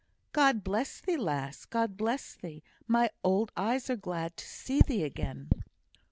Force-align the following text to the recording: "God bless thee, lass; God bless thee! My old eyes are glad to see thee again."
"God 0.31 0.63
bless 0.63 0.99
thee, 0.99 1.15
lass; 1.15 1.65
God 1.65 1.95
bless 1.95 2.33
thee! 2.33 2.63
My 2.87 3.11
old 3.23 3.51
eyes 3.55 3.87
are 3.87 3.95
glad 3.95 4.35
to 4.37 4.47
see 4.47 4.81
thee 4.81 5.03
again." 5.03 5.49